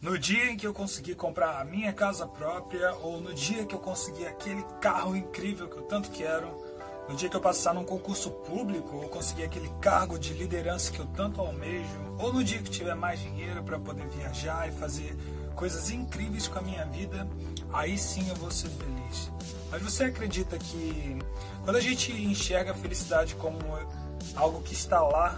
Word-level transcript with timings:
No 0.00 0.16
dia 0.16 0.52
em 0.52 0.56
que 0.56 0.64
eu 0.64 0.72
consegui 0.72 1.12
comprar 1.12 1.60
a 1.60 1.64
minha 1.64 1.92
casa 1.92 2.24
própria, 2.24 2.94
ou 2.94 3.20
no 3.20 3.34
dia 3.34 3.66
que 3.66 3.74
eu 3.74 3.80
consegui 3.80 4.24
aquele 4.24 4.62
carro 4.80 5.16
incrível 5.16 5.68
que 5.68 5.76
eu 5.76 5.82
tanto 5.82 6.08
quero, 6.10 6.56
no 7.08 7.16
dia 7.16 7.28
que 7.28 7.34
eu 7.34 7.40
passar 7.40 7.74
num 7.74 7.82
concurso 7.82 8.30
público, 8.30 8.96
ou 8.96 9.08
conseguir 9.08 9.42
aquele 9.42 9.68
cargo 9.80 10.16
de 10.16 10.32
liderança 10.34 10.92
que 10.92 11.00
eu 11.00 11.06
tanto 11.06 11.40
almejo, 11.40 11.90
ou 12.16 12.32
no 12.32 12.44
dia 12.44 12.62
que 12.62 12.70
tiver 12.70 12.94
mais 12.94 13.18
dinheiro 13.18 13.60
para 13.64 13.76
poder 13.76 14.06
viajar 14.06 14.68
e 14.68 14.72
fazer 14.72 15.16
coisas 15.56 15.90
incríveis 15.90 16.46
com 16.46 16.60
a 16.60 16.62
minha 16.62 16.84
vida, 16.84 17.28
aí 17.72 17.98
sim 17.98 18.28
eu 18.28 18.36
vou 18.36 18.52
ser 18.52 18.68
feliz. 18.68 19.32
Mas 19.68 19.82
você 19.82 20.04
acredita 20.04 20.56
que 20.58 21.18
quando 21.64 21.74
a 21.74 21.80
gente 21.80 22.12
enxerga 22.12 22.70
a 22.70 22.74
felicidade 22.74 23.34
como 23.34 23.58
algo 24.36 24.62
que 24.62 24.74
está 24.74 25.02
lá, 25.02 25.36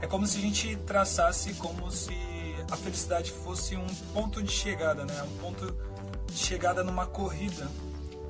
é 0.00 0.06
como 0.06 0.24
se 0.24 0.38
a 0.38 0.40
gente 0.40 0.76
traçasse 0.86 1.52
como 1.54 1.90
se 1.90 2.35
a 2.70 2.76
felicidade 2.76 3.32
fosse 3.32 3.76
um 3.76 3.86
ponto 4.12 4.42
de 4.42 4.50
chegada, 4.50 5.04
né? 5.04 5.22
Um 5.22 5.38
ponto 5.38 5.76
de 6.26 6.38
chegada 6.38 6.82
numa 6.82 7.06
corrida. 7.06 7.68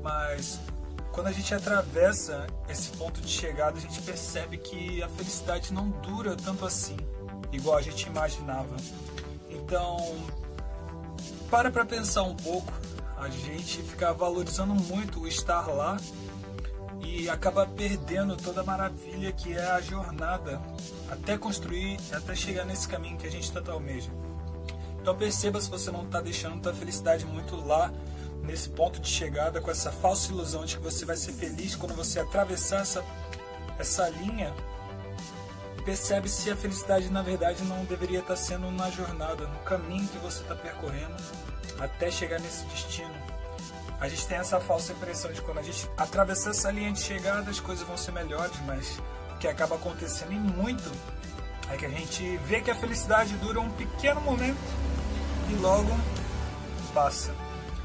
Mas 0.03 0.61
quando 1.13 1.29
a 1.29 1.33
gente 1.33 1.55
atravessa 1.55 2.47
esse 2.69 2.91
ponto 2.91 3.21
de 3.21 3.29
chegada, 3.29 3.79
a 3.79 3.81
gente 3.81 4.01
percebe 4.03 4.59
que 4.59 5.03
a 5.03 5.09
felicidade 5.09 5.73
não 5.73 5.89
dura 5.89 6.37
tanto 6.37 6.65
assim, 6.65 6.97
igual 7.53 7.79
a 7.79 7.83
gente 7.83 8.07
imaginava. 8.07 8.77
Então, 9.49 9.97
para 11.51 11.71
para 11.71 11.85
pensar 11.85 12.23
um 12.23 12.35
pouco. 12.35 12.73
A 13.17 13.31
gente 13.31 13.83
fica 13.83 14.13
valorizando 14.13 14.75
muito 14.75 15.21
o 15.21 15.27
estar 15.27 15.67
lá 15.69 15.97
e 17.01 17.31
acaba 17.31 17.67
perdendo 17.67 18.37
toda 18.37 18.61
a 18.61 18.65
maravilha 18.65 19.33
que 19.33 19.55
é 19.55 19.71
a 19.71 19.81
jornada 19.81 20.61
até 21.11 21.39
construir, 21.39 21.99
até 22.13 22.35
chegar 22.35 22.67
nesse 22.67 22.87
caminho 22.87 23.17
que 23.17 23.27
a 23.27 23.31
gente 23.31 23.51
tanto 23.51 23.71
almeja. 23.71 24.11
Então 25.07 25.15
perceba 25.15 25.61
se 25.61 25.71
você 25.71 25.89
não 25.93 26.03
está 26.03 26.21
deixando 26.21 26.61
tua 26.61 26.75
felicidade 26.75 27.25
muito 27.25 27.55
lá 27.65 27.93
nesse 28.43 28.69
ponto 28.69 28.99
de 28.99 29.09
chegada 29.09 29.61
com 29.61 29.71
essa 29.71 29.93
falsa 29.93 30.33
ilusão 30.33 30.65
de 30.65 30.77
que 30.77 30.83
você 30.83 31.05
vai 31.05 31.15
ser 31.15 31.33
feliz 31.33 31.77
quando 31.77 31.95
você 31.95 32.19
atravessar 32.19 32.81
essa, 32.81 33.05
essa 33.79 34.09
linha 34.09 34.53
e 35.79 35.83
percebe 35.83 36.29
se 36.29 36.51
a 36.51 36.57
felicidade 36.57 37.09
na 37.09 37.23
verdade 37.23 37.63
não 37.63 37.85
deveria 37.85 38.19
estar 38.19 38.35
tá 38.35 38.37
sendo 38.37 38.69
na 38.73 38.91
jornada, 38.91 39.47
no 39.47 39.61
caminho 39.61 40.09
que 40.09 40.19
você 40.19 40.43
está 40.43 40.57
percorrendo 40.57 41.15
até 41.79 42.11
chegar 42.11 42.41
nesse 42.41 42.65
destino. 42.65 43.15
A 44.01 44.09
gente 44.09 44.27
tem 44.27 44.39
essa 44.39 44.59
falsa 44.59 44.93
impressão 44.93 45.33
de 45.33 45.41
quando 45.41 45.59
a 45.59 45.63
gente 45.63 45.89
atravessar 45.97 46.51
essa 46.51 46.73
linha 46.73 46.91
de 46.91 47.01
chegada 47.01 47.49
as 47.49 47.61
coisas 47.61 47.87
vão 47.87 47.97
ser 47.97 48.11
melhores, 48.11 48.59
mas 48.67 49.01
o 49.37 49.39
que 49.39 49.47
acaba 49.47 49.77
acontecendo 49.77 50.33
em 50.33 50.41
muito 50.41 50.91
é 51.71 51.77
que 51.77 51.87
a 51.87 51.91
gente 51.91 52.37
vê 52.39 52.61
que 52.61 52.73
a 52.73 52.75
felicidade 52.75 53.37
dura 53.37 53.61
um 53.61 53.71
pequeno 53.71 54.21
momento 54.21 54.96
e 55.51 55.55
logo 55.55 55.91
passa. 56.95 57.35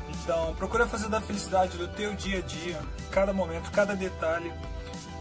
Então, 0.10 0.54
procura 0.56 0.88
fazer 0.88 1.10
da 1.10 1.22
felicidade 1.22 1.78
do 1.78 1.88
teu 1.88 2.14
dia 2.14 2.40
a 2.40 2.42
dia, 2.42 2.82
cada 3.12 3.34
momento, 3.34 3.72
cada 3.72 3.96
detalhe, 3.96 4.52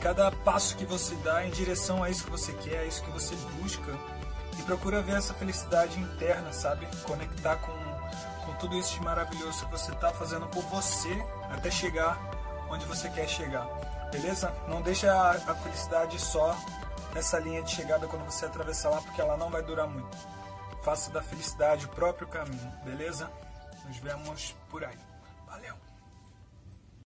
cada 0.01 0.31
passo 0.31 0.77
que 0.77 0.85
você 0.85 1.15
dá 1.17 1.47
em 1.47 1.51
direção 1.51 2.03
a 2.03 2.11
isso 2.11 2.25
que 2.25 2.31
você 2.31 2.53
quer, 2.53 2.81
a 2.81 2.85
isso 2.87 3.03
que 3.03 3.11
você 3.11 3.35
busca. 3.61 3.93
E 4.59 4.63
procura 4.63 5.01
ver 5.01 5.17
essa 5.17 5.33
felicidade 5.33 5.99
interna, 5.99 6.53
sabe? 6.53 6.87
Conectar 7.05 7.57
com 7.57 7.91
com 8.45 8.55
tudo 8.55 8.77
isso 8.77 8.95
de 8.95 9.03
maravilhoso 9.03 9.65
que 9.65 9.71
você 9.71 9.93
está 9.93 10.11
fazendo 10.11 10.47
por 10.49 10.63
você 10.65 11.25
até 11.51 11.71
chegar 11.71 12.19
onde 12.69 12.85
você 12.87 13.09
quer 13.11 13.29
chegar. 13.29 13.67
Beleza? 14.11 14.53
Não 14.69 14.83
deixa 14.83 15.13
a, 15.13 15.55
felicidade 15.55 16.19
só 16.21 16.57
nessa 17.15 17.39
linha 17.39 17.63
de 17.63 17.71
chegada 17.71 18.07
quando 18.07 18.25
você 18.25 18.47
atravessar 18.47 18.91
lá, 18.91 19.01
porque 19.01 19.21
ela 19.21 19.37
não 19.37 19.51
vai 19.51 19.63
durar 19.63 19.87
muito. 19.87 20.17
Faça 20.83 21.11
da 21.11 21.23
felicidade 21.23 21.86
o 21.86 21.91
próprio 21.91 22.27
caminho, 22.27 22.73
beleza? 22.84 23.31
Nos 23.86 23.98
vemos 23.98 24.55
por 24.70 24.84
aí. 24.84 24.98
Valeu! 25.47 25.90